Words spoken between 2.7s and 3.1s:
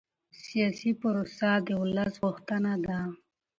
ده